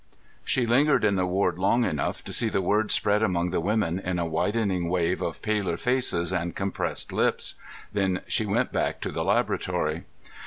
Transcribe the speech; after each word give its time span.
She 0.43 0.65
lingered 0.65 1.03
in 1.03 1.13
the 1.15 1.27
ward 1.27 1.59
long 1.59 1.85
enough 1.85 2.23
to 2.23 2.33
see 2.33 2.49
the 2.49 2.63
word 2.63 2.89
spread 2.89 3.21
among 3.21 3.51
the 3.51 3.59
women 3.61 3.99
in 3.99 4.17
a 4.17 4.25
widening 4.25 4.89
wave 4.89 5.21
of 5.21 5.43
paler 5.43 5.77
faces 5.77 6.33
and 6.33 6.55
compressed 6.55 7.13
lips; 7.13 7.53
then 7.93 8.21
she 8.27 8.47
went 8.47 8.71
back 8.71 8.99
to 9.01 9.11
the 9.11 9.23
laboratory. 9.23 10.05